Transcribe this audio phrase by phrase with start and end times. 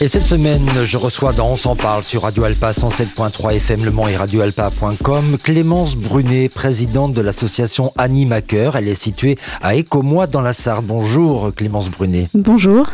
[0.00, 3.90] Et cette semaine, je reçois dans On s'en parle sur Radio Alpa 107.3 FM Le
[3.90, 8.76] Mans et radioalpa.com Clémence Brunet, présidente de l'association Animaker.
[8.76, 10.82] Elle est située à Écomois dans la Sarre.
[10.82, 12.28] Bonjour Clémence Brunet.
[12.32, 12.86] Bonjour.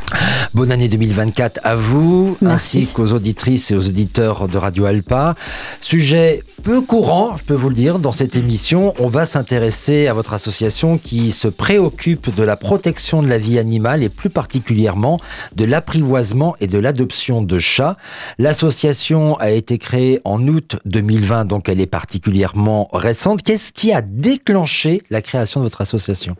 [0.54, 2.78] Bonne année 2024 à vous, Merci.
[2.78, 5.34] ainsi qu'aux auditrices et aux auditeurs de Radio Alpa.
[5.80, 8.94] Sujet peu courant, je peux vous le dire, dans cette émission.
[8.98, 13.58] On va s'intéresser à votre association qui se préoccupe de la protection de la vie
[13.58, 15.18] animale et plus particulièrement
[15.56, 17.96] de l'apprivoisement et de l'adoption de chats.
[18.38, 23.42] L'association a été créée en août 2020, donc elle est particulièrement récente.
[23.42, 26.36] Qu'est-ce qui a déclenché la création de votre association?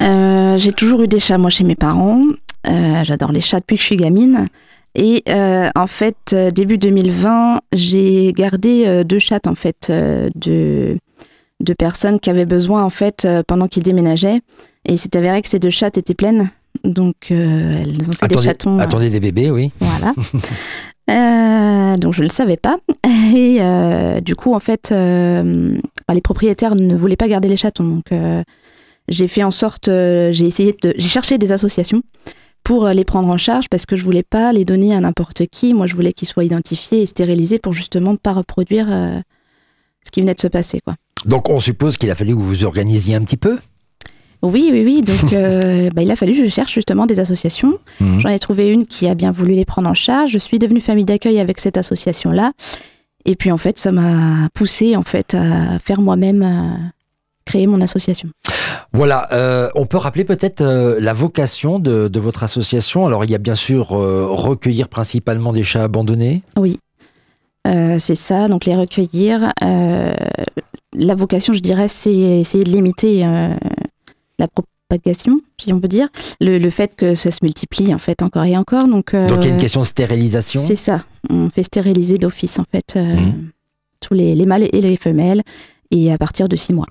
[0.00, 2.22] Euh, j'ai toujours eu des chats, moi, chez mes parents.
[2.68, 4.46] Euh, J'adore les chats depuis que je suis gamine.
[4.94, 10.96] Et euh, en fait, début 2020, j'ai gardé deux chattes, en fait, de,
[11.60, 14.40] de personnes qui avaient besoin, en fait, pendant qu'ils déménageaient.
[14.86, 16.50] Et il s'est avéré que ces deux chattes étaient pleines.
[16.84, 18.78] Donc, euh, elles ont fait des chatons.
[18.78, 19.70] euh, attendez des bébés, oui.
[19.80, 20.12] Voilà.
[21.10, 22.78] Euh, donc je ne le savais pas.
[23.34, 27.56] Et euh, du coup, en fait, euh, bah, les propriétaires ne voulaient pas garder les
[27.56, 27.84] chatons.
[27.84, 28.04] Donc
[29.08, 32.02] j'ai fait en sorte, j'ai essayé de, j'ai cherché des associations
[32.62, 35.74] pour les prendre en charge parce que je voulais pas les donner à n'importe qui.
[35.74, 40.20] Moi, je voulais qu'ils soient identifiés et stérilisés pour justement ne pas reproduire ce qui
[40.20, 40.94] venait de se passer, quoi.
[41.26, 43.58] Donc on suppose qu'il a fallu que vous vous organisiez un petit peu?
[44.42, 45.02] Oui, oui, oui.
[45.02, 47.78] Donc, euh, bah, il a fallu que je cherche justement des associations.
[48.00, 48.20] Mhm.
[48.20, 50.30] J'en ai trouvé une qui a bien voulu les prendre en charge.
[50.30, 52.52] Je suis devenue famille d'accueil avec cette association-là.
[53.24, 56.88] Et puis, en fait, ça m'a poussé en fait à faire moi-même euh,
[57.44, 58.28] créer mon association.
[58.92, 63.06] Voilà, euh, on peut rappeler peut-être euh, la vocation de, de votre association.
[63.06, 66.42] Alors il y a bien sûr recueillir principalement des chats abandonnés.
[66.56, 66.78] Oui,
[67.64, 68.48] c'est ça.
[68.48, 69.52] Donc, les recueillir.
[70.94, 73.24] La vocation, je dirais, c'est essayer de limiter
[74.42, 76.08] la propagation, si on peut dire.
[76.40, 78.86] Le, le fait que ça se multiplie en fait encore et encore.
[78.88, 80.60] Donc, Donc il y a une euh, question de stérilisation.
[80.60, 81.02] C'est ça.
[81.30, 83.50] On fait stériliser d'office, en fait, euh, Mhm.
[84.00, 85.42] tous les, les mâles et les femelles,
[85.90, 86.86] et à partir de six mois.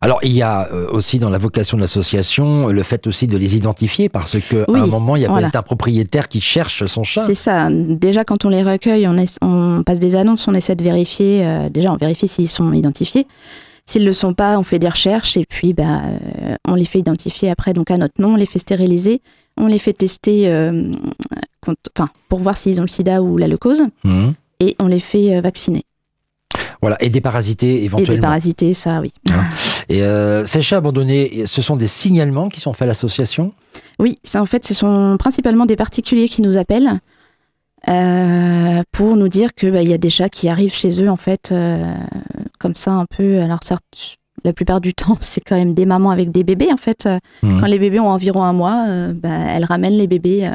[0.00, 3.36] Alors il y a euh, aussi dans la vocation de l'association le fait aussi de
[3.36, 5.48] les identifier parce que Oui, à un moment il y a voilà.
[5.48, 7.22] peut-être un propriétaire qui cherche son chat.
[7.26, 7.68] C'est ça.
[7.68, 11.44] Déjà, quand on les recueille, on, essa- on passe des annonces, on essaie de vérifier.
[11.44, 13.26] euh, déjà, on vérifie s'ils sont identifiés.
[13.88, 16.02] S'ils ne le sont pas, on fait des recherches et puis bah,
[16.42, 19.22] euh, on les fait identifier après donc à notre nom, on les fait stériliser,
[19.56, 20.92] on les fait tester euh,
[21.62, 21.90] contre-
[22.28, 24.34] pour voir s'ils ont le sida ou la leucose Mhm.
[24.60, 25.84] et on les fait euh, vacciner.
[26.82, 28.14] Voilà et déparasiter Et éventuellement.
[28.16, 29.12] déparasiter, ça oui.
[29.88, 33.52] Et euh, ces chats abandonnés, ce sont des signalements qui sont faits à l'association?
[33.98, 37.00] Oui, ça en fait, ce sont principalement des particuliers qui nous appellent
[37.88, 41.16] euh, pour nous dire que bah, y a des chats qui arrivent chez eux en
[41.16, 41.94] fait euh,
[42.58, 43.40] comme ça un peu.
[43.40, 43.84] Alors certes,
[44.44, 47.08] la plupart du temps, c'est quand même des mamans avec des bébés en fait.
[47.60, 50.48] Quand les bébés ont environ un mois, euh, bah, elles ramènent les bébés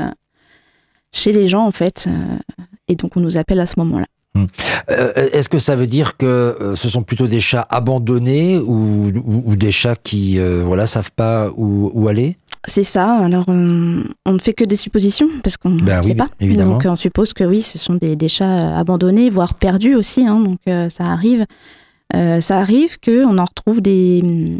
[1.12, 2.09] chez les gens en fait,
[2.88, 4.06] et donc on nous appelle à ce moment-là.
[4.89, 9.12] Euh, Est-ce que ça veut dire que euh, ce sont plutôt des chats abandonnés ou,
[9.16, 12.35] ou- ou des chats qui euh, voilà savent pas où, où aller?
[12.66, 13.16] C'est ça.
[13.18, 16.29] Alors, on, on ne fait que des suppositions parce qu'on ne Ben sait pas.
[16.40, 16.74] évidemment.
[16.74, 20.25] Donc, on suppose que oui, ce sont des, des chats abandonnés, voire perdus aussi.
[20.25, 21.46] hein, donc, euh, ça arrive.
[22.16, 24.59] Euh, ça arrive qu'on en retrouve des,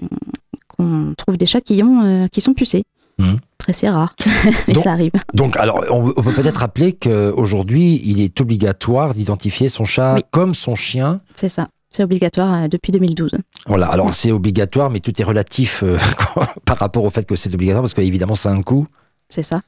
[0.68, 2.84] qu'on trouve des chats qui ont, euh, qui sont pucés.
[3.20, 3.38] Mhm.
[3.60, 4.16] Très c'est rare,
[4.68, 5.12] mais Donc- ça arrive.
[5.34, 10.22] Donc, alors, on, on peut peut-être rappeler qu'aujourd'hui, il est obligatoire d'identifier son chat Oui.
[10.32, 11.22] comme son chien.
[11.36, 11.68] C'est ça.
[11.96, 13.32] C'est obligatoire euh, depuis 2012.
[13.68, 15.98] Voilà, alors c'est obligatoire, mais tout est relatif euh,
[16.66, 18.88] par rapport au fait que c'est obligatoire, parce qu'évidemment, c'est un coût,
[19.30, 19.62] C'est ça.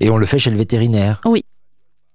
[0.00, 1.20] et on le fait chez le vétérinaire.
[1.26, 1.44] Oui.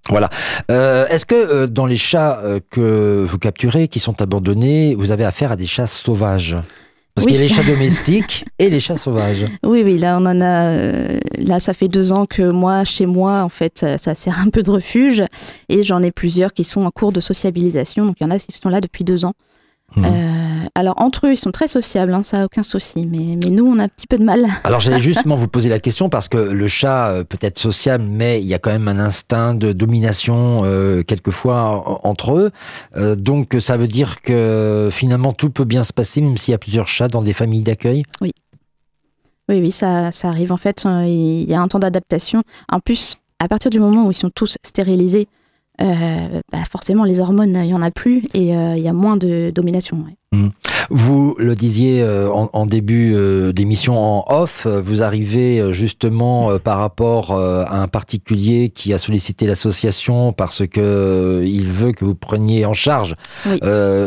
[0.09, 0.29] Voilà.
[0.71, 5.23] Euh, Est-ce que euh, dans les chats que vous capturez, qui sont abandonnés, vous avez
[5.25, 6.57] affaire à des chats sauvages?
[7.17, 7.31] Parce Oui.
[7.33, 9.43] qu'il y a les chats domestiques et les chats sauvages.
[9.65, 10.67] Oui, oui, là, on en a.
[10.69, 14.37] euh, là, ça fait deux ans que moi, chez moi, en fait, ça, ça sert
[14.37, 15.23] un peu de refuge.
[15.67, 18.05] Et j'en ai plusieurs qui sont en cours de sociabilisation.
[18.05, 19.33] Donc, il y en a qui sont là depuis deux ans.
[19.95, 20.05] Mhm.
[20.05, 20.09] Euh,
[20.75, 23.05] alors, entre eux, ils sont très sociables, hein, ça n'a aucun souci.
[23.05, 24.45] Mais, mais nous, on a un petit peu de mal.
[24.63, 28.03] Alors j'allais justement vous poser la question parce que le chat euh, peut être sociable,
[28.07, 32.51] mais il y a quand même un instinct de domination euh, quelquefois en- entre eux.
[32.95, 36.55] Euh, donc ça veut dire que finalement tout peut bien se passer même s'il y
[36.55, 38.03] a plusieurs chats dans des familles d'accueil?
[38.21, 38.31] Oui,
[39.49, 40.51] oui, ça, ça arrive.
[40.51, 42.43] En fait, il y a un temps d'adaptation.
[42.69, 45.27] En plus, à partir du moment où ils sont tous stérilisés,
[45.81, 48.93] euh, bah, forcément les hormones, il y en a plus et euh, il y a
[48.93, 49.97] moins de domination.
[50.05, 50.13] ouais.
[50.89, 53.13] Vous le disiez euh, en, en début
[53.53, 60.33] d'émission en off, vous arrivez justement par rapport à un particulier qui a sollicité l'association
[60.33, 63.15] parce que il veut que vous preniez en charge
[63.45, 63.59] Oui.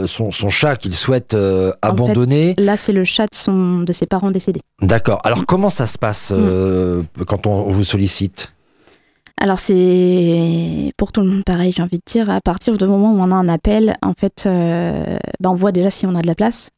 [0.06, 1.36] son, son chat qu'il souhaite
[1.82, 2.54] abandonner.
[2.58, 4.60] Là, c'est le chat de, son, de ses parents décédés.
[4.82, 5.20] D'accord.
[5.24, 8.54] Alors comment ça se passe euh, quand on vous sollicite?
[9.36, 12.28] Alors c'est pour tout le monde pareil, j'ai envie de dire.
[12.28, 15.72] À partir du moment où on a un appel, en fait, euh, bah, on voit
[15.72, 16.70] déjà si on a de la place.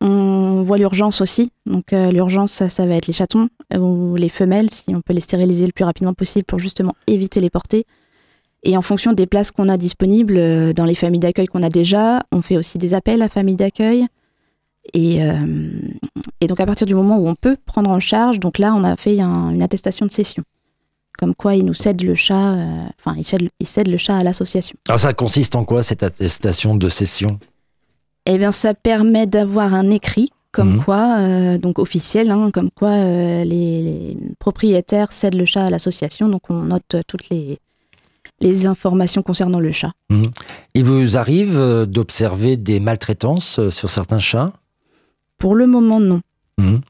[0.00, 1.50] On voit l'urgence aussi.
[1.66, 5.20] Donc euh, l'urgence, ça, va être les chatons ou les femelles, si on peut les
[5.20, 7.84] stériliser le plus rapidement possible pour justement éviter les portées.
[8.64, 11.68] Et en fonction des places qu'on a disponibles euh, dans les familles d'accueil qu'on a
[11.68, 14.06] déjà, on fait aussi des appels à familles d'accueil.
[14.94, 15.20] Et,
[16.48, 18.96] donc à partir du moment où on peut prendre en charge, donc là on a
[18.96, 20.42] fait un- une attestation de cession
[21.22, 24.16] comme quoi il nous cède le chat, euh, enfin il cède, il cède le chat
[24.16, 24.74] à l'association.
[24.88, 27.28] Alors ça consiste en quoi cette attestation de cession?
[28.26, 30.82] Eh bien ça permet d'avoir un écrit comme Mhm.
[30.84, 35.70] quoi, euh, donc officiel, hein, comme quoi euh, les, les propriétaires cèdent le chat à
[35.70, 37.60] l'association, donc on note toutes les,
[38.40, 39.92] les informations concernant le chat.
[40.74, 44.52] Il vous arrive d'observer des maltraitances sur certains chats?
[45.38, 46.20] Pour le moment non.
[46.58, 46.80] Mhm.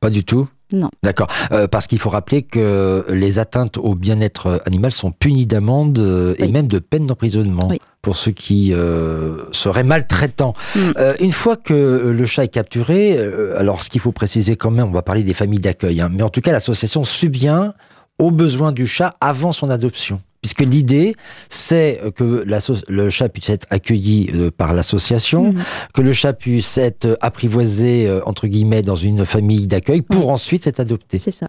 [0.00, 0.48] Pas du tout?
[0.72, 0.90] Non.
[1.02, 1.28] D'accord.
[1.52, 6.34] Euh, parce qu'il faut rappeler que les atteintes au bien-être animal sont punies d'amende euh,
[6.38, 7.78] et même de peine d'emprisonnement Oui.
[8.02, 10.54] pour ceux qui euh, seraient maltraitants.
[10.74, 10.80] Mm.
[11.20, 13.18] Une fois que le chat est capturé,
[13.56, 16.22] alors ce qu'il faut préciser quand même, on va parler des familles d'accueil, hein, mais
[16.22, 17.72] en tout cas l'association subvient
[18.18, 20.20] aux besoins du chat avant son adoption.
[20.46, 21.16] Puisque l'idée,
[21.48, 25.52] c'est que l'asso- le chat puisse être accueilli euh, par l'association,
[25.92, 30.68] que le chat puisse être apprivoisé, euh, entre guillemets, dans une famille d'accueil pour ensuite
[30.68, 31.18] être adopté.
[31.18, 31.48] C'est ça.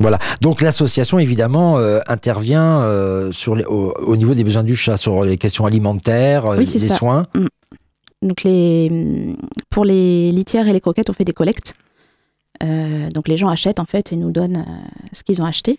[0.00, 0.18] Voilà.
[0.40, 4.96] Donc l'association, évidemment, euh, intervient euh, sur les- au, au niveau des besoins du chat,
[4.96, 6.96] sur les questions alimentaires, euh, Oui, les ça.
[6.96, 7.22] soins.
[8.20, 9.36] Donc les,
[9.70, 11.74] pour les litières et les croquettes, on fait des collectes.
[12.64, 15.78] Euh, donc les gens achètent en fait et nous donnent euh, ce qu'ils ont acheté.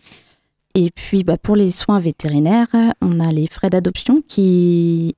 [0.75, 2.67] Et puis bah, pour les soins vétérinaires,
[3.01, 5.15] on a les frais d'adoption qui,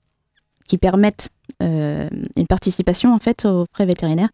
[0.67, 1.29] qui permettent
[1.63, 4.29] euh, une participation en fait aux frais vétérinaires.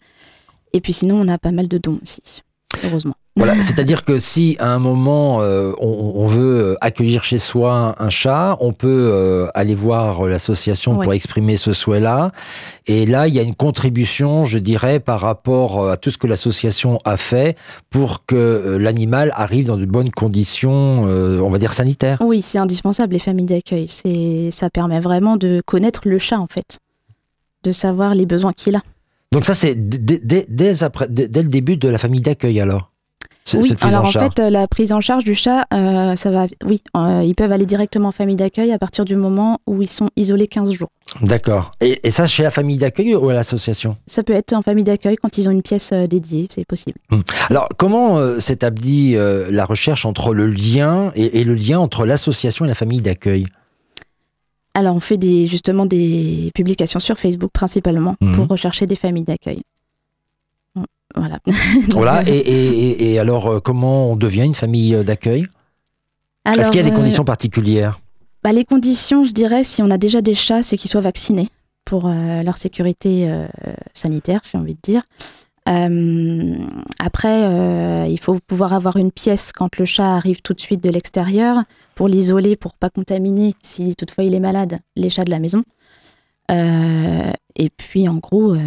[0.73, 2.41] Et puis sinon, on a pas mal de dons aussi,
[2.83, 3.15] heureusement.
[3.35, 3.59] Voilà.
[3.61, 8.57] C'est-à-dire que si à un moment euh, on, on veut accueillir chez soi un chat,
[8.59, 12.31] on peut euh, aller voir l'association pour exprimer ce souhait-là.
[12.85, 16.27] Et là, il y a une contribution, je dirais, par rapport à tout ce que
[16.27, 17.57] l'association a fait
[17.89, 22.19] pour que euh, l'animal arrive dans de bonnes conditions, euh, on va dire sanitaires.
[22.21, 23.87] Oui, c'est indispensable les familles d'accueil.
[23.87, 26.77] C'est, ça permet vraiment de connaître le chat en fait,
[27.63, 28.81] de savoir les besoins qu'il a.
[29.31, 32.61] Donc ça, c'est dès, dès- dès après- dès- dès le début de la famille d'accueil
[32.61, 32.91] alors?
[33.53, 36.31] Oui, cette prise alors en fait, euh, la prise en charge du chat, euh, ça
[36.31, 36.45] va.
[36.65, 39.89] Oui, euh, ils peuvent aller directement en famille d'accueil à partir du moment où ils
[39.89, 40.87] sont isolés 15 jours.
[41.21, 41.71] D'accord.
[41.81, 43.97] Et, et ça, chez la famille d'accueil ou à l'association?
[44.07, 46.97] Ça peut être en famille d'accueil quand ils ont une pièce euh, dédiée, c'est possible.
[47.49, 52.67] Alors, comment s'établit la recherche entre le lien et, et le lien entre l'association et
[52.69, 53.45] la famille d'accueil?
[54.73, 58.35] Alors, on fait des, justement des publications sur Facebook principalement Mhm.
[58.35, 59.61] pour rechercher des familles d'accueil.
[61.23, 61.39] Voilà.
[61.91, 62.23] Voilà.
[62.27, 65.45] Et, et- et- et alors, euh, comment on devient une famille euh, d'accueil?
[66.45, 67.99] Est-ce qu'il y a des euh, conditions particulières?
[68.43, 71.47] bah, Les conditions, je dirais, si on a déjà des chats, c'est qu'ils soient vaccinés
[71.85, 73.47] pour euh, leur sécurité euh,
[73.93, 75.03] sanitaire, j'ai envie de dire.
[75.69, 76.55] Euh,
[76.99, 80.83] après, euh, il faut pouvoir avoir une pièce quand le chat arrive tout de suite
[80.83, 81.63] de l'extérieur
[81.95, 85.63] pour l'isoler, pour pas contaminer, si toutefois il est malade, les chats de la maison.
[86.51, 88.59] Euh, et puis, en gros, euh,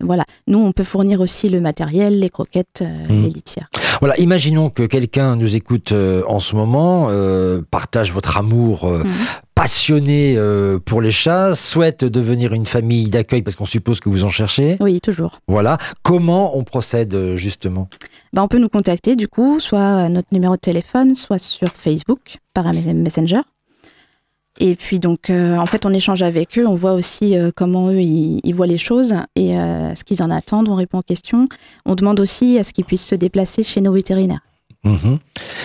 [0.00, 0.24] voilà.
[0.46, 3.22] Nous, on peut fournir aussi le matériel, les croquettes, euh, Mhm.
[3.24, 3.68] les litières.
[4.00, 4.16] Voilà.
[4.18, 9.10] Imaginons que quelqu'un nous écoute euh, en ce moment, euh, partage votre amour euh, Mhm.
[9.54, 14.24] passionné euh, pour les chats, souhaite devenir une famille d'accueil parce qu'on suppose que vous
[14.24, 14.76] en cherchez.
[14.80, 15.40] Oui, toujours.
[15.48, 15.78] Voilà.
[16.02, 17.88] Comment on procède euh, justement?
[18.32, 21.68] Bah, on peut nous contacter du coup, soit à notre numéro de téléphone, soit sur
[21.74, 23.40] Facebook par un Messenger.
[24.58, 27.88] Et puis donc, euh, en fait, on échange avec eux, on voit aussi euh, comment
[27.90, 30.68] eux ils, ils voient les choses et euh, ce qu'ils en attendent.
[30.68, 31.48] On répond aux questions.
[31.84, 34.40] On demande aussi à ce qu'ils puissent se déplacer chez nos vétérinaires.
[34.84, 35.18] Mhm.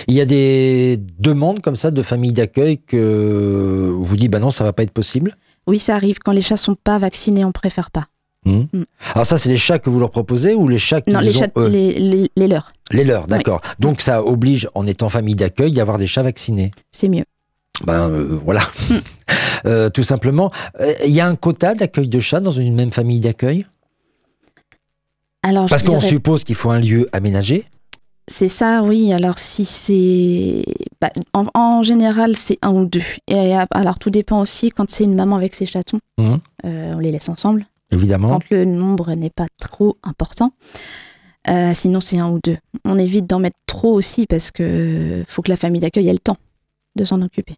[0.07, 4.49] Il y a des demandes comme ça de familles d'accueil que vous dites bah non
[4.51, 5.35] ça va pas être possible?
[5.67, 8.05] Oui, ça arrive quand les chats sont pas vaccinés, on préfère pas.
[8.45, 8.67] Mhm.
[8.73, 8.83] Mm.
[9.13, 11.37] Alors ça c'est les chats que vous leur proposez ou les chats qu'ils Non, les,
[11.37, 13.61] ont chats, les, les- les leurs, Les leurs, d'accord.
[13.79, 16.71] Donc ça oblige en étant famille d'accueil d'avoir des chats vaccinés.
[16.91, 17.25] c'est mieux.
[17.85, 18.95] Ben euh, voilà, Mm.
[19.67, 20.51] Euh, tout simplement.
[20.79, 23.65] Euh, Il y a un quota d'accueil de chats dans une même famille d'accueil?
[25.43, 27.65] Alors, Parce qu'on dirais- suppose qu'il faut un lieu aménagé.
[28.27, 29.11] C'est ça, oui.
[29.11, 30.63] Alors, si c'est.
[31.01, 33.01] bah, en, en général, c'est un ou deux.
[33.27, 35.99] Et euh, alors, tout dépend aussi quand c'est une maman avec ses chatons.
[36.19, 37.65] Euh, on les laisse ensemble.
[37.91, 38.29] Évidemment.
[38.29, 40.53] Quand le nombre n'est pas trop important.
[41.49, 42.57] Euh, sinon, c'est un ou deux.
[42.85, 46.19] On évite d'en mettre trop aussi parce que faut que la famille d'accueil ait le
[46.19, 46.37] temps
[46.95, 47.55] de s'en occuper.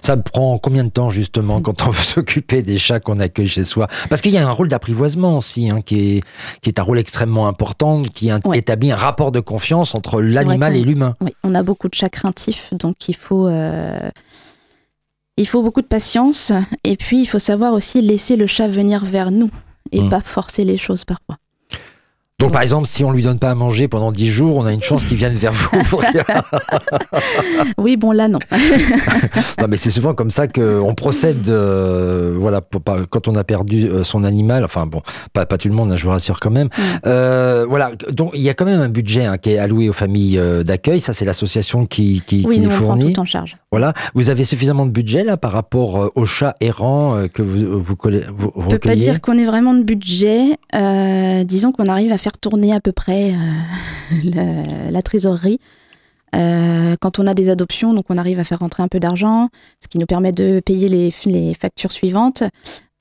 [0.00, 3.64] Ça prend combien de temps justement quand on veut s'occuper des chats qu'on accueille chez
[3.64, 3.86] soi?
[4.08, 6.20] Parce qu'il y a un rôle d'apprivoisement aussi, hein, qui, est,
[6.62, 8.58] qui est un rôle extrêmement important, qui Ouais.
[8.58, 11.14] établit un rapport de confiance entre l'animal et l'humain.
[11.20, 14.10] Oui, on a beaucoup de chats craintifs, donc il faut, euh,
[15.36, 16.52] il faut beaucoup de patience.
[16.84, 19.50] Et puis, il faut savoir aussi laisser le chat venir vers nous
[19.92, 20.08] et Mm.
[20.08, 21.36] pas forcer les choses parfois.
[22.38, 24.72] Donc par exemple, si on lui donne pas à manger pendant 10 jours, on a
[24.72, 25.68] une chance qu'il vienne vers vous.
[27.78, 28.38] Oui, bon, là, non.
[29.60, 31.48] non, mais c'est souvent comme ça qu'on procède.
[31.48, 34.64] euh, voilà, pour quand on a perdu euh, son animal.
[34.64, 36.66] Enfin bon, pas, pas tout le monde, hein, je vous rassure quand même.
[36.66, 36.82] Mm.
[37.06, 39.92] Euh, voilà, donc il y a quand même un budget hein, qui est alloué aux
[39.92, 41.00] familles d'accueil.
[41.00, 43.12] Ça, c'est l'association qui, qui, Oui, qui nous, les fournit.
[43.12, 43.56] tout en charge.
[43.70, 47.96] Voilà, vous avez suffisamment de budget là par rapport aux chats errants que vous vous,
[48.36, 50.58] vous On peut pas dire qu'on ait vraiment de budget.
[50.74, 53.34] Euh, disons qu'on arrive à faire tourner à peu près euh,
[54.24, 55.58] la, la trésorerie.
[56.34, 59.48] Euh, quand on a des adoptions, donc on arrive à faire rentrer un peu d'argent,
[59.82, 62.42] ce qui nous permet de payer les, les factures suivantes.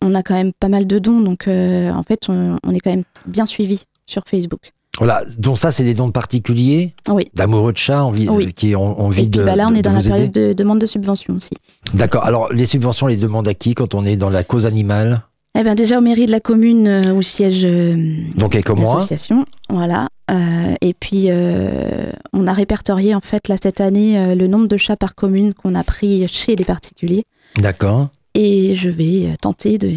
[0.02, 2.80] On a quand même pas mal de dons, donc euh, en fait, on, on est
[2.80, 4.72] quand même bien suivi sur Facebook.
[4.98, 7.30] Voilà, donc ça, c'est des dons de particuliers, Oui.
[7.34, 8.54] d'amoureux de chats envie, Oui.
[8.54, 10.10] qui ont envie de, bah là, on de- est dans la aider.
[10.10, 11.52] période de demande de subvention aussi.
[11.94, 12.26] D'accord.
[12.26, 15.22] Alors, les subventions, les demande à qui quand on est dans la cause animale?
[15.58, 17.96] Eh bien, déjà au mairie de la commune euh, où siège euh,
[18.36, 19.46] Donc, l'association.
[19.70, 20.08] Voilà.
[20.32, 24.68] Euh, et puis, euh, on a répertorié en fait là cette année euh, le nombre
[24.68, 27.26] de chats par commune qu'on a pris chez les particuliers.
[27.58, 28.10] D'accord.
[28.34, 29.92] Et je vais tenter de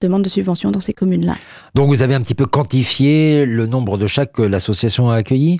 [0.00, 1.34] demande de subvention dans ces communes-là.
[1.74, 5.58] Donc, vous avez un petit peu quantifié le nombre de chats que l'association a accueillis?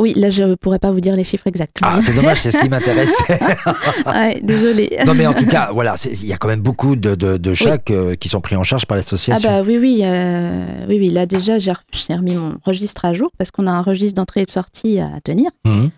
[0.00, 1.78] Oui, là, je pourrais pas vous dire les chiffres exacts.
[1.82, 3.38] Ah, c'est dommage, c'est ce qui m'intéressait.
[4.06, 4.96] ouais, désolé.
[5.04, 7.54] non, mais en tout cas, voilà, il y a quand même beaucoup de, de- de
[7.54, 9.48] chats que- qui sont pris en charge par Ah l'association.
[9.50, 11.10] bah oui, oui, euh, oui, oui.
[11.10, 14.14] Là déjà, j'ai re- j'ai remis mon registre à jour parce qu'on a un registre
[14.14, 15.50] d'entrée et de sortie à tenir.
[15.64, 15.90] Mhm.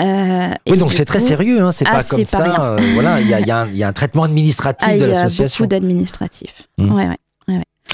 [0.00, 2.64] Euh, et Oui, donc c'est très sérieux, hein, c'est Ah, pas comme pas ça.
[2.64, 4.94] euh, voilà, il y a, il y un- il y a un traitement administratif Ah,
[4.94, 5.64] il de y a l'association.
[5.64, 6.68] beaucoup d'administratifs.
[6.78, 6.92] Mhm.
[6.94, 7.16] Ouais, ouais.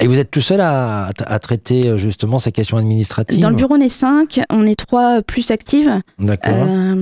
[0.00, 3.54] Et vous êtes tout seul à, à traiter euh, justement ces questions administratives Dans le
[3.54, 6.00] bureau, on est cinq, on est trois plus actives.
[6.18, 6.52] D'accord.
[6.56, 6.94] Euh,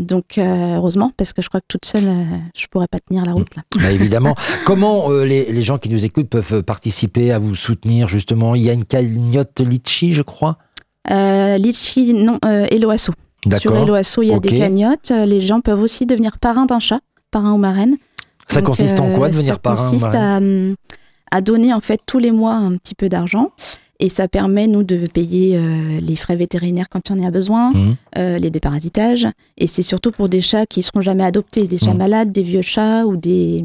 [0.00, 2.08] donc, euh, heureusement, parce que je crois que toute seule,
[2.54, 3.54] je pourrais pas tenir la route.
[3.56, 3.62] Là.
[3.80, 4.36] Bah, évidemment.
[4.64, 8.54] Comment euh, les, les gens qui nous écoutent peuvent participer à vous soutenir justement?
[8.54, 10.58] Il y a une cagnotte Litchi, je crois?
[11.10, 12.38] Euh, Litchi, non,
[12.70, 13.12] Eloasso.
[13.42, 13.82] Sur D'accord.
[13.82, 15.10] Eloasso, il y a des cagnottes.
[15.10, 17.00] Les gens peuvent aussi devenir parrain d'un chat,
[17.32, 17.96] parrain ou marraine.
[18.48, 20.76] Ça Donc, consiste en quoi, devenir ça parrain ou consiste à, hum,
[21.30, 23.52] à donner en fait tous les mois un petit peu d'argent.
[23.98, 27.72] Et ça permet, nous, de payer euh, les frais vétérinaires quand on en a besoin,
[27.72, 27.96] Mhm.
[28.18, 29.26] euh, les déparasitages.
[29.56, 31.98] Et c'est surtout pour des chats qui seront jamais adoptés, des chats Mhm.
[31.98, 33.64] malades, des vieux chats ou des,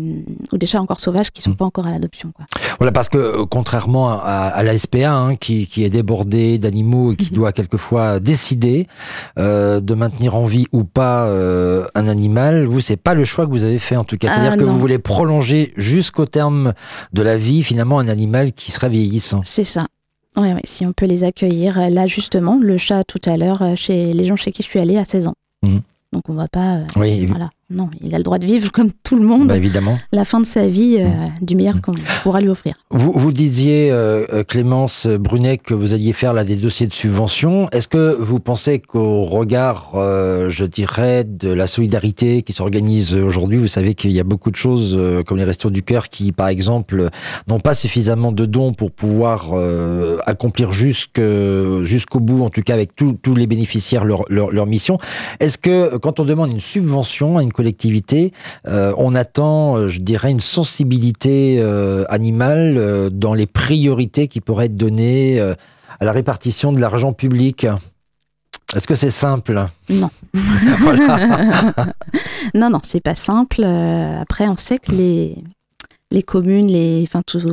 [0.54, 1.56] ou des chats encore sauvages qui sont Mhm.
[1.58, 2.32] pas encore à l'adoption.
[2.80, 4.16] Voilà, parce que euh, contrairement à,
[4.54, 8.88] à la SPA, hein, qui, qui est débordée d'animaux et qui doit quelquefois décider
[9.38, 11.28] euh, de maintenir en vie ou pas
[11.96, 14.28] un animal, vous, c'est pas le choix que vous avez fait en tout cas.
[14.32, 16.74] Ah, C'est-à-dire que vous voulez prolonger jusqu'au terme
[17.14, 19.42] de la vie, finalement, un animal qui serait vieillissant.
[19.44, 19.88] C'est ça.
[20.38, 21.80] Ouais, ouais, si on peut les accueillir.
[21.80, 24.68] Euh, Là, justement, le chat tout à l'heure, euh, chez les gens chez qui je
[24.70, 25.36] suis allée, à 16 ans.
[25.66, 25.82] Mhm.
[26.14, 26.78] Donc on va pas.
[26.78, 27.50] euh, Oui, voilà.
[27.74, 29.98] Non, il a le droit de vivre comme tout le monde bah, évidemment.
[30.12, 31.08] la fin de sa vie euh,
[31.42, 32.76] du meilleur qu'on pourra lui offrir.
[32.90, 36.94] Vous, vous disiez, euh, euh, Clémence Brunet, que vous alliez faire là des dossiers de
[36.94, 37.68] subvention.
[37.72, 43.58] Est-ce que vous pensez qu'au regard, euh, je dirais, de la solidarité qui s'organise aujourd'hui,
[43.58, 46.50] vous savez qu'il y a beaucoup de choses comme les Restos du Cœur qui, par
[46.50, 47.10] exemple,
[47.48, 49.54] n'ont pas suffisamment de dons pour pouvoir
[50.26, 54.98] accomplir jusqu'au bout, en tout cas avec tous tous les bénéficiaires, leur, leur, leur mission.
[55.40, 58.34] Est-ce que quand on demande une subvention à une collectivité,
[58.68, 64.66] euh, on attend, euh, je dirais, une sensibilité euh, animale dans les priorités qui pourraient
[64.66, 67.68] être données à la répartition de l'argent public.
[68.76, 69.64] Est-ce que c'est simple?
[69.90, 70.10] Non.
[72.56, 73.64] Non, non, c'est pas simple.
[73.64, 75.38] Après, on sait que les,
[76.10, 77.46] les communes, les, enfin, tous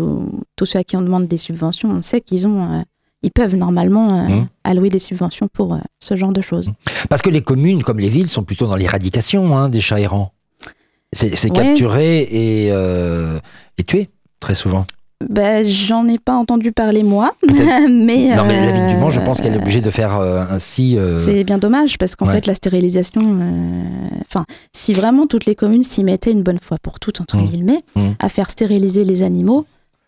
[0.57, 2.83] tous ceux à qui on demande des subventions, on sait qu'ils ont.
[3.23, 4.47] Ils peuvent normalement euh, Mhm.
[4.65, 6.71] allouer des subventions pour euh, ce genre de choses.
[7.09, 10.33] Parce que les communes, comme les villes, sont plutôt dans l'éradication hein, des chats errants.
[11.13, 11.51] C'est Ouais.
[11.51, 13.39] capturé et, euh,
[13.79, 14.11] et tué,
[14.41, 14.85] très souvent.
[15.29, 18.33] Ben, j'en ai pas entendu parler moi, mais.
[18.37, 20.97] Non, mais la ville du Mans, je pense qu'elle est obligée de faire ainsi.
[21.19, 22.35] C'est bien dommage parce qu'en Ouais.
[22.35, 23.21] fait, la stérilisation,
[24.29, 27.47] enfin, si vraiment toutes les communes s'y mettaient une bonne fois pour toutes, entre Mmh.
[27.47, 28.01] guillemets, Mmh.
[28.21, 29.67] à faire stériliser les animaux,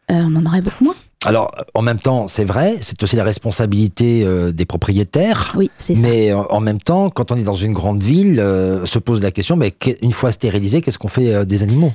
[0.08, 0.94] on en aurait beaucoup moins.
[1.26, 5.52] Alors, en même temps, c'est vrai, c'est aussi la responsabilité euh, des propriétaires.
[5.54, 6.00] Oui, c'est ça.
[6.00, 9.22] Mais euh, en même temps, quand on est dans une grande ville, euh, se pose
[9.22, 11.92] la question, mais une fois stérilisés, qu'est-ce qu'on fait euh, des animaux?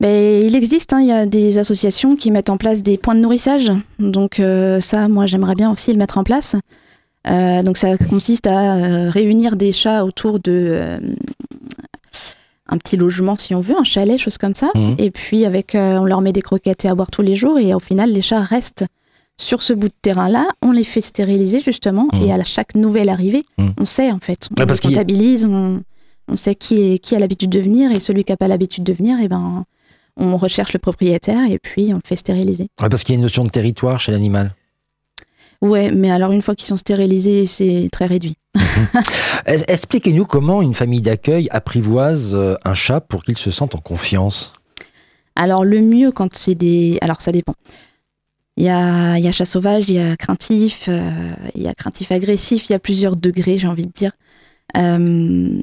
[0.00, 3.14] Mais il existe, hein, il y a des associations qui mettent en place des points
[3.14, 3.72] de nourrissage.
[3.98, 4.42] Donc
[4.80, 6.54] ça, moi, j'aimerais bien aussi le mettre en place.
[7.24, 11.00] Donc ça consiste à réunir des chats autour de
[12.68, 14.70] un petit logement, si on veut, un chalet, chose comme ça.
[14.74, 14.96] Mhm.
[14.98, 17.58] Et puis avec, euh, on leur met des croquettes et à boire tous les jours.
[17.58, 18.84] Et au final, les chats restent
[19.38, 20.46] sur ce bout de terrain-là.
[20.62, 22.08] On les fait stériliser justement.
[22.12, 22.22] Mhm.
[22.26, 23.74] Et à chaque nouvelle arrivée, Mhm.
[23.78, 24.48] on sait en fait.
[24.50, 25.82] On parce les a- comptabilise, on,
[26.28, 28.82] on sait qui, est, qui a l'habitude de venir et celui qui n'a pas l'habitude
[28.84, 29.64] de venir, et ben
[30.18, 32.68] on recherche le propriétaire et puis on le fait stériliser.
[32.76, 34.54] Parce qu'il y a une notion de territoire chez l'animal.
[35.62, 38.36] Ouais, mais alors une fois qu'ils sont stérilisés, c'est très réduit.
[39.46, 44.52] Expliquez-nous comment une famille d'accueil apprivoise euh, un chat pour qu'il se sente en confiance?
[45.34, 46.98] Alors le mieux quand c'est des...
[47.00, 47.54] Alors ça dépend.
[48.56, 51.10] Il y a, y a chat sauvage, il y a craintif, euh,
[51.54, 54.12] il y a craintif agressif, il y a plusieurs degrés, j'ai envie de dire.
[54.76, 55.60] Euh,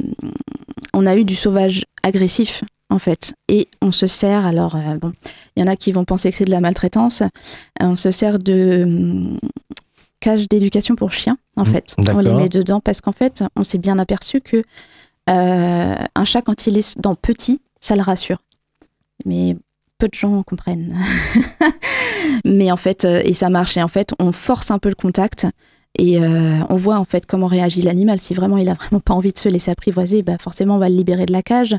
[0.93, 5.12] on a eu du sauvage agressif, en fait, et on se sert, alors euh, bon,
[5.55, 7.27] il y en a qui vont penser que c'est de la maltraitance, Euh,
[7.81, 9.39] on se sert de hum,
[10.19, 11.95] cage d'éducation pour chiens, en Mmh, fait.
[12.13, 14.63] On les met dedans parce qu'en fait, on s'est bien aperçu que
[15.29, 18.39] euh, un chat, quand il est dans petit, ça le rassure.
[19.25, 19.57] Mais
[19.97, 20.95] peu de gens comprennent.
[22.45, 23.75] Mais en fait, et ça marche.
[23.77, 25.47] Et en fait, on force un peu le contact
[26.00, 28.17] et euh, on voit en fait comment réagit l'animal.
[28.17, 30.89] Si vraiment il a vraiment pas envie de se laisser apprivoiser, bah forcément on va
[30.89, 31.75] le libérer de la cage.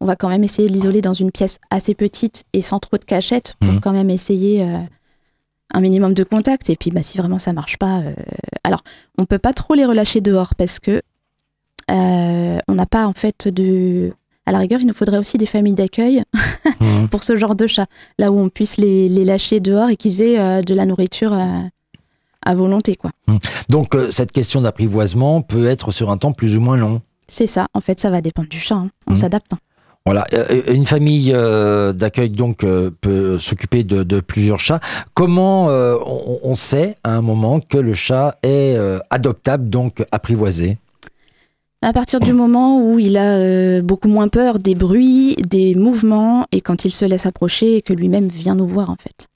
[0.00, 2.96] On va quand même essayer de l'isoler dans une pièce assez petite et sans trop
[2.96, 3.80] de cachette pour Mhm.
[3.80, 4.78] quand même essayer euh,
[5.74, 6.70] un minimum de contact.
[6.70, 8.14] Et puis bah, si vraiment ça marche pas, euh,
[8.62, 8.82] alors
[9.18, 11.02] on peut pas trop les relâcher dehors parce que
[11.88, 14.12] on n'a pas en fait de
[14.48, 16.22] à la rigueur, il nous faudrait aussi des familles d'accueil
[16.80, 17.08] Mhm.
[17.10, 17.86] pour ce genre de chat,
[18.18, 21.32] là où on puisse les, les lâcher dehors et qu'ils aient de la nourriture
[22.46, 23.10] à volonté, quoi.
[23.68, 27.02] Donc euh, cette question d'apprivoisement peut être sur un temps plus ou moins long.
[27.28, 28.90] C'est ça, en fait, ça va dépendre du chat, hein.
[29.06, 29.16] on Mhm.
[29.16, 29.52] s'adapte.
[29.52, 29.58] hein.
[30.06, 32.58] Voilà, Euh, une famille euh, d'accueil donc
[33.00, 34.80] peut s'occuper de, de plusieurs chats.
[35.14, 38.76] Comment on, on sait à un moment que le chat est
[39.10, 40.78] adoptable, donc apprivoisé?
[41.82, 46.46] À partir du moment où il a euh, beaucoup moins peur des bruits, des mouvements,
[46.50, 49.26] et quand il se laisse approcher et que lui-même vient nous voir, en fait.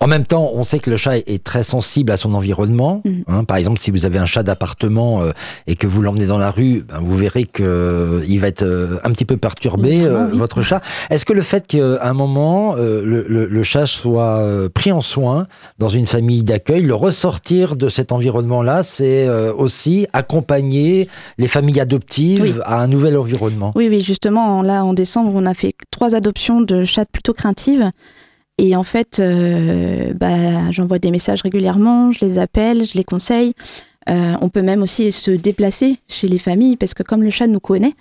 [0.00, 3.00] En même temps, on sait que le chat est très sensible à son environnement.
[3.04, 3.22] Mhm.
[3.28, 3.44] hein.
[3.44, 5.30] par exemple, si vous avez un chat d'appartement euh,
[5.68, 8.64] et que vous l'emmenez dans la rue, ben, vous verrez que euh, il va être
[8.64, 10.38] euh, un petit peu perturbé, Vraiment, euh, oui.
[10.38, 10.82] votre chat.
[11.10, 14.90] Est-ce que le fait qu'à un moment, euh, le, le- le chat soit euh, pris
[14.90, 15.46] en soin
[15.78, 21.80] dans une famille d'accueil, le ressortir de cet environnement-là, c'est euh, aussi accompagner les familles
[21.80, 22.54] adoptives Oui.
[22.64, 23.72] à un nouvel environnement?
[23.76, 27.32] Oui, oui, justement, en- là, en décembre, on a fait trois adoptions de chats plutôt
[27.32, 27.90] craintives.
[28.58, 33.54] Et en fait, euh, bah, j'envoie des messages régulièrement, je les appelle, je les conseille.
[34.10, 37.46] Euh, on peut même aussi se déplacer chez les familles parce que comme le chat
[37.46, 37.94] nous connaît,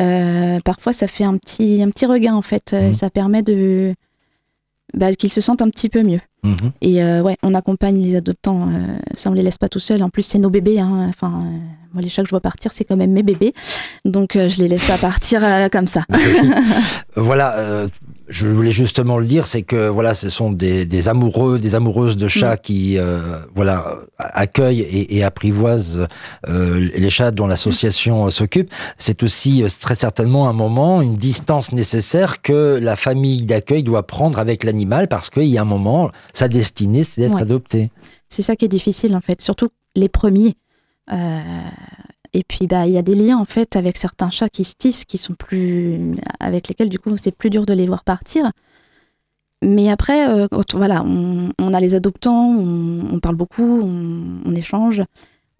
[0.00, 2.72] euh, parfois ça fait un petit, un petit regain en fait.
[2.72, 2.92] Mhm.
[2.92, 3.94] Ça permet de
[4.94, 6.20] bah, qu'ils se sentent un petit peu mieux.
[6.42, 6.72] Mhm.
[6.80, 8.68] Et ouais, on accompagne les adoptants.
[9.14, 10.02] ça, on les laisse pas tout seuls.
[10.02, 10.80] En plus, c'est nos bébés.
[10.80, 11.06] hein.
[11.08, 11.44] Enfin,
[11.92, 13.54] moi, les chats que je vois partir, c'est quand même mes bébés.
[14.04, 16.04] Donc, je les laisse pas partir comme ça.
[17.14, 17.86] Voilà,
[18.32, 22.16] je voulais justement le dire, c'est que voilà, ce sont des, des amoureux, des amoureuses
[22.16, 23.20] de chats qui euh,
[23.54, 23.84] voilà
[24.18, 26.06] accueillent et, et apprivoisent
[26.48, 28.72] euh, les chats dont l'association euh, s'occupe.
[28.98, 34.06] C'est aussi euh, très certainement un moment, une distance nécessaire que la famille d'accueil doit
[34.06, 37.42] prendre avec l'animal parce qu'il y a un moment, sa destinée, c'est d'être Ouais.
[37.42, 37.90] adopté.
[38.28, 39.42] C'est ça qui est difficile, en fait.
[39.42, 40.54] Surtout les premiers.
[41.12, 41.40] Euh,
[42.34, 44.74] et puis, bah, il y a des liens, en fait, avec certains chats qui se
[44.74, 46.16] tissent, qui sont plus.
[46.40, 48.50] avec lesquels, du coup, c'est plus dur de les voir partir.
[49.62, 55.04] Mais après, euh, voilà, on, a les adoptants, on, parle beaucoup, on, échange,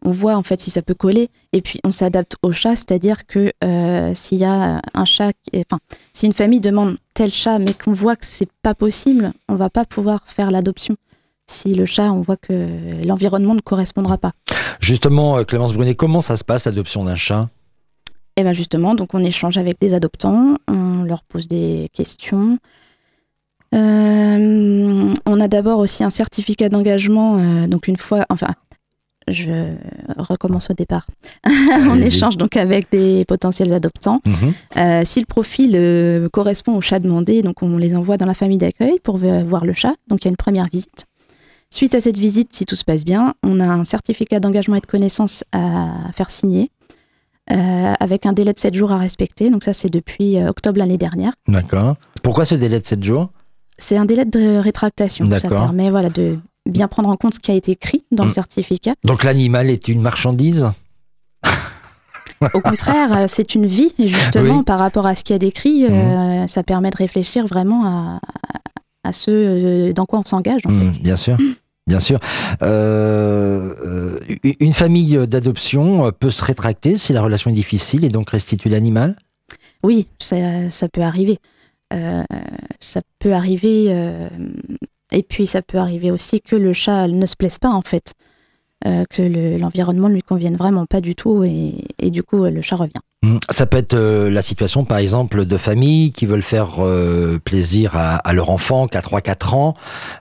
[0.05, 3.27] on voit en fait si ça peut coller, et puis on s'adapte au chat, c'est-à-dire
[3.29, 5.79] que euh, s'il y a un chat, enfin,
[6.13, 9.71] si une famille demande tel chat, mais qu'on voit que c'est pas possible, on va
[9.71, 10.97] pas pouvoir faire l'adoption.
[11.53, 14.33] Si le chat, on voit que l'environnement ne correspondra pas.
[14.81, 17.49] Justement, euh, Clémence Brunet, comment ça se passe l'adoption d'un chat?
[18.37, 22.59] Et bien justement, donc on échange avec des adoptants, on leur pose des questions.
[23.75, 28.49] Euh, on a d'abord aussi un certificat d'engagement, euh, donc une fois, enfin,
[29.29, 29.75] je
[30.17, 31.07] recommence au départ.
[31.47, 34.21] on échange donc avec des potentiels adoptants.
[34.27, 34.55] Mhm.
[34.79, 38.59] Euh, si le profil correspond au chat demandé, donc on les envoie dans la famille
[38.59, 39.95] d'accueil pour voir le chat.
[40.09, 41.07] Donc il y a une première visite.
[41.73, 44.81] Suite à cette visite, si tout se passe bien, on a un certificat d'engagement et
[44.81, 46.71] de connaissance à faire signer
[47.51, 49.49] euh, avec un délai de 7 jours à respecter.
[49.49, 51.33] Donc ça, c'est depuis euh, octobre l'année dernière.
[51.49, 51.97] D'accord.
[52.23, 53.31] Pourquoi ce délai de 7 jours?
[53.79, 55.27] C'est un délai de rétractation.
[55.39, 58.29] Ça permet voilà, de bien prendre en compte ce qui a été écrit dans Mm.
[58.29, 58.93] le certificat.
[59.03, 60.71] Donc l'animal est une marchandise?
[62.55, 64.63] Au contraire, euh, c'est une vie, justement, Oui.
[64.65, 68.21] par rapport à ce qu'il y a décrit, euh, ça permet de réfléchir vraiment à,
[69.05, 70.63] à ce euh, dans quoi on s'engage.
[70.67, 71.03] En Mm, fait.
[71.03, 71.37] Bien sûr.
[71.87, 72.21] Bien sûr.
[72.63, 74.19] Euh, euh,
[74.61, 79.17] une famille d'adoption peut se rétracter si la relation est difficile et donc restituer l'animal?
[79.83, 80.37] Oui, ça,
[80.71, 81.39] ça peut arriver.
[81.93, 82.23] Euh,
[82.79, 83.87] ça peut arriver.
[83.89, 84.29] euh,
[85.11, 88.13] et puis, ça peut arriver aussi que le chat ne se plaise pas, en fait.
[88.85, 91.45] Euh, que le- l'environnement ne lui convienne vraiment pas du tout.
[91.45, 92.93] Et, et du coup, le chat revient.
[93.23, 93.37] Mm.
[93.51, 97.95] Ça peut être euh, la situation, par exemple, de familles qui veulent faire euh, plaisir
[97.97, 99.75] à, à leur enfant qui a 3-4 ans.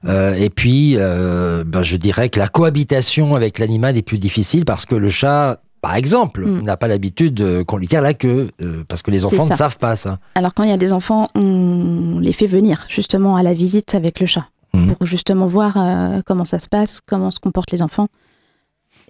[0.06, 4.64] Euh, et puis, euh, ben, je dirais que la cohabitation avec l'animal est plus difficile
[4.64, 6.62] parce que le chat, par exemple, Mm.
[6.62, 8.50] n'a pas l'habitude euh, qu'on lui tire la queue.
[8.62, 10.20] euh, parce que les enfants ne savent pas ça.
[10.36, 13.96] Alors, quand il y a des enfants, on les fait venir justement à la visite
[13.96, 14.46] avec le chat.
[14.76, 14.94] Mhm.
[14.96, 18.08] Pour justement voir euh, comment ça se passe, comment se comportent les enfants.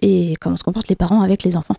[0.02, 1.76] Et comment se comportent les parents avec les enfants.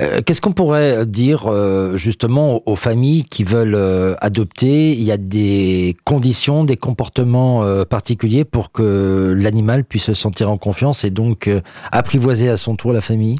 [0.00, 4.92] Euh, Qu'est-ce qu'on pourrait dire euh, justement aux, familles qui veulent euh, adopter?
[4.92, 10.50] Il y a des conditions, des comportements euh, particuliers pour que l'animal puisse se sentir
[10.50, 13.38] en confiance et donc euh, apprivoiser à son tour la famille?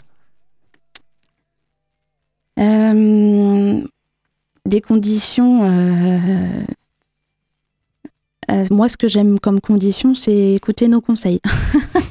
[2.58, 3.80] Euh,
[4.66, 5.64] des conditions.
[5.64, 6.64] euh,
[8.50, 11.40] euh, moi, ce que j'aime comme condition, c'est écouter nos conseils.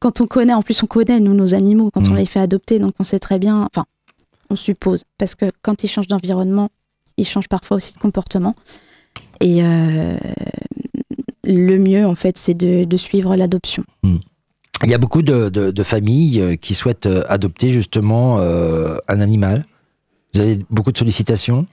[0.00, 2.16] quand on connaît, en plus, on connaît, nous, nos animaux, quand on Mhm.
[2.18, 3.68] les fait adopter, donc on sait très bien.
[3.72, 3.84] Enfin,
[4.50, 5.04] on suppose.
[5.18, 6.68] Parce que quand ils changent d'environnement,
[7.16, 8.54] ils changent parfois aussi de comportement.
[9.40, 10.16] Et euh,
[11.44, 13.84] le mieux, en fait, c'est de, de suivre l'adoption.
[14.04, 18.96] Il y a beaucoup de, de- de familles euh, qui souhaitent euh, adopter justement euh,
[19.08, 19.64] un animal.
[20.34, 21.66] Vous avez beaucoup de sollicitations?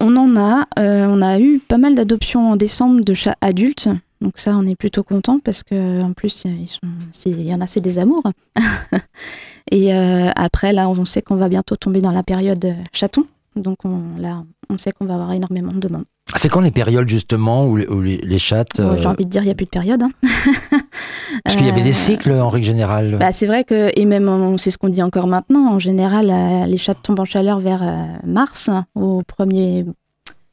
[0.00, 3.88] On en a, euh, on a eu pas mal d'adoptions en décembre de chats adultes.
[4.20, 6.80] Donc ça, on est plutôt content parce que en plus, ils sont,
[7.26, 8.24] il y en a, c'est des amours.
[9.70, 13.26] Et euh, après, là, on sait qu'on va bientôt tomber dans la période euh, chaton.
[13.56, 16.04] Donc on, là, on sait qu'on va avoir énormément de demandes.
[16.36, 18.78] C'est quand les périodes justement où les, où les- les chattes...
[18.78, 20.02] Ouais, euh, J'ai envie de dire, il n'y a plus de période.
[20.02, 20.10] hein.
[21.44, 23.16] parce qu'il y avait des cycles en règle générale.
[23.18, 26.26] Bah, c'est vrai que, et même on- c'est ce qu'on dit encore maintenant, en général,
[26.68, 27.82] les chats tombent en chaleur vers
[28.24, 29.84] mars, au premier,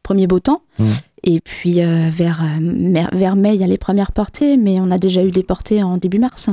[0.06, 0.62] premier beau temps.
[0.80, 0.88] Mhm.
[1.24, 4.91] Et puis euh, vers, euh, vers mai, il y a les premières portées, mais on
[4.91, 6.50] a déjà eu des portées en début mars.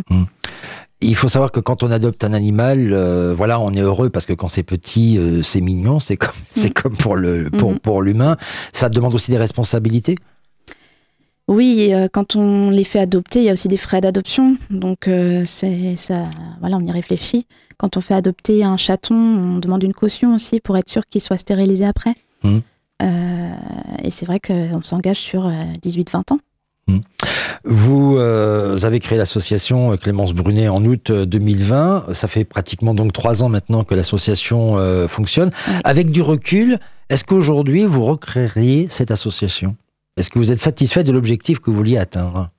[1.00, 4.24] Il faut savoir que quand on adopte un animal, euh, voilà, on est heureux parce
[4.24, 8.02] que quand c'est petit, euh, c'est mignon, c'est comme, c'est comme pour le pour, pour
[8.02, 8.36] l'humain.
[8.72, 10.16] Ça demande aussi des responsabilités.
[11.48, 14.56] Oui, euh, quand on les fait adopter, il y a aussi des frais d'adoption.
[14.70, 16.28] Donc, euh, c'est ça,
[16.60, 17.46] voilà, on y réfléchit.
[17.78, 21.20] Quand on fait adopter un chaton, on demande une caution aussi pour être sûr qu'il
[21.20, 22.14] soit stérilisé après.
[23.02, 23.50] Euh,
[24.02, 25.50] et c'est vrai qu'on s'engage sur euh,
[25.82, 26.38] 18-20 ans.
[27.64, 32.06] Vous, euh, vous avez créé l'association Clémence Brunet en août euh, 2020.
[32.12, 35.50] Ça fait pratiquement donc trois ans maintenant que l'association euh, fonctionne.
[35.84, 39.76] Avec du recul, est-ce qu'aujourd'hui vous recréeriez cette association?
[40.16, 42.50] Est-ce que vous êtes satisfait de l'objectif que vous vouliez atteindre?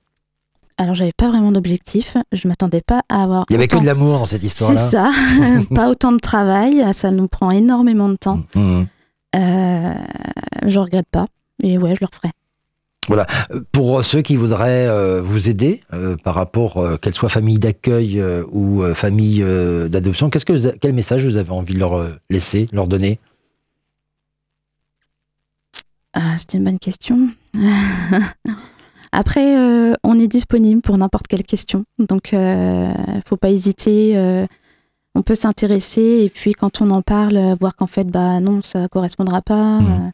[0.76, 2.16] Alors, j'avais pas vraiment d'objectif.
[2.32, 3.44] Je m'attendais pas à avoir.
[3.48, 4.80] Il y avait que de l'amour dans cette C'est histoire-là.
[4.80, 5.12] ça.
[5.74, 6.82] pas autant de travail.
[6.92, 8.40] Ça nous prend énormément de temps.
[8.56, 8.86] Mhm.
[9.34, 9.94] Euh,
[10.66, 11.26] je regrette pas.
[11.62, 12.30] Et ouais, je le referai.
[13.72, 18.18] Pour ceux qui voudraient euh, vous aider euh, par rapport, euh, qu'elles soient famille d'accueil
[18.20, 19.44] euh, ou famille
[19.90, 23.18] d'adoption, qu'est-ce que vous a- quel message vous avez envie de leur laisser, leur donner?
[26.14, 27.28] Ah, c'est une bonne question.
[29.12, 31.84] Après, on est disponible pour n'importe quelle question.
[31.98, 32.92] Donc, euh,
[33.26, 34.16] faut pas hésiter.
[35.14, 38.62] On peut s'intéresser et puis quand on en parle, euh, voir qu'en fait, bah non,
[38.62, 39.80] ça correspondra pas.
[39.80, 39.90] Mhm.
[39.90, 40.10] euh,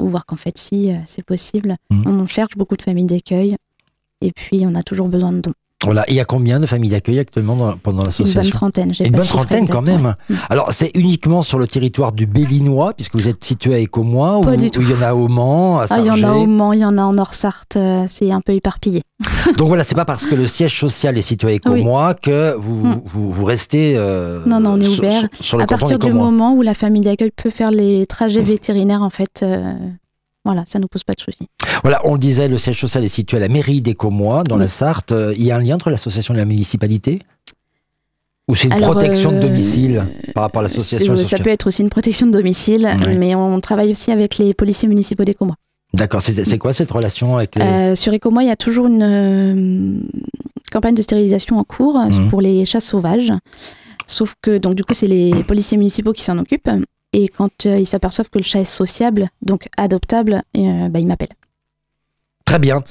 [0.00, 1.76] ou voir qu'en fait, si, euh, c'est possible.
[1.90, 2.02] Mhm.
[2.06, 3.56] On en cherche beaucoup de familles d'accueil.
[4.20, 5.52] Et puis, on a toujours besoin de dons.
[5.84, 8.94] Voilà, il y a combien de familles d'accueil actuellement dans, pendant Une bonne l'association trentaine.
[8.94, 10.06] j'ai Une bonne trentaine quand même.
[10.06, 10.12] ouais.
[10.30, 10.36] Mhm.
[10.50, 14.44] Alors, c'est uniquement sur le territoire du Bélinois, puisque vous êtes situé à Écomois, ou
[14.52, 16.80] il y en a au Mans, à Ah, il y en a au Mans, il
[16.80, 17.76] y en a en Nord-Sarthe.
[17.76, 19.02] euh, c'est un peu éparpillé.
[19.58, 22.74] Donc voilà, c'est pas parce que le siège social est situé à Écomois que vous,
[22.84, 23.02] Mm.
[23.04, 25.20] vous, vous restez euh, Non, non, on est ouvert.
[25.20, 28.42] sur, sur le à partir du moment où la famille d'accueil peut faire les trajets
[28.42, 29.72] vétérinaires, en fait, euh,
[30.44, 31.48] voilà, ça nous pose pas de soucis.
[31.82, 34.62] Voilà, on le disait, le siège social est situé à la mairie d'Écomois, dans Oui.
[34.62, 35.12] la Sarthe.
[35.12, 37.20] Euh, Il y a un lien entre l'association et la municipalité?
[38.48, 40.04] Ou c'est une Alors, protection de euh, domicile
[40.34, 43.16] par rapport à l'association Ça peut être aussi une protection de domicile, Oui.
[43.16, 45.56] mais on travaille aussi avec les policiers municipaux d'Écomois.
[45.94, 47.62] D'accord, c'est quoi cette relation avec les...
[47.62, 49.98] Euh, sur Écomois, il y a toujours une euh,
[50.72, 52.28] campagne de stérilisation en cours Mhm.
[52.28, 53.32] pour les chats sauvages.
[54.06, 56.68] Sauf que, donc, du coup, c'est les policiers municipaux qui s'en occupent.
[57.14, 61.06] Et quand euh, ils s'aperçoivent que le chat est sociable, donc adoptable, euh, bah, ils
[61.06, 61.28] m'appellent.
[62.44, 62.82] Très bien.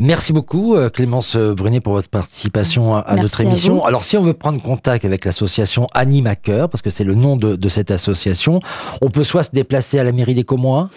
[0.00, 3.84] Merci beaucoup euh, Clémence Brunet pour votre participation à, notre émission.
[3.84, 7.68] Alors si on veut prendre contact avec l'association Animaker, parce que c'est le nom de,
[7.68, 8.60] cette association,
[9.00, 10.90] on peut soit se déplacer à la mairie des Comois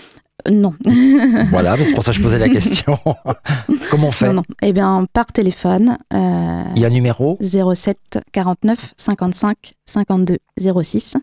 [0.49, 0.73] non.
[1.51, 2.97] voilà, c'est pour ça que je posais la question.
[3.91, 4.33] Comment on fait?
[4.33, 5.99] Non, Eh bien, par téléphone.
[6.11, 7.37] Euh, Il y a un numéro?
[7.41, 10.39] 07 49 55 52
[10.83, 11.17] 06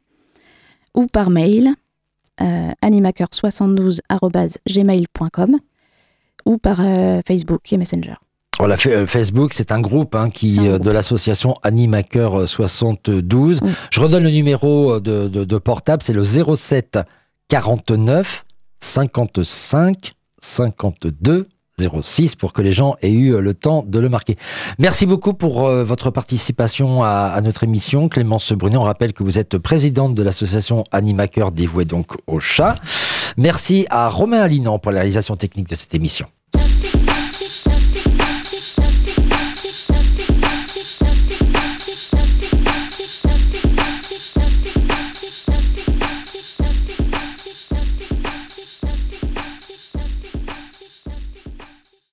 [0.95, 1.75] ou par mail
[2.41, 4.01] euh, animaker72
[6.45, 8.15] ou par euh, Facebook et Messenger.
[8.59, 13.61] Voilà, euh, Facebook, c'est un groupe hein, qui euh, de l'association Animaker 72.
[13.91, 16.99] Je redonne le numéro de, de portable, c'est le 07
[17.49, 18.45] 49
[18.81, 21.49] 55 52
[21.79, 24.37] 06 pour que les gens aient eu le temps de le marquer.
[24.79, 28.09] Merci beaucoup pour euh, votre participation à, notre émission.
[28.09, 32.77] Clémence Brunet, on rappelle que vous êtes présidente de l'association Animaker dévouée donc au chat.
[33.37, 36.27] Merci à Romain Alinan pour la réalisation technique de cette émission.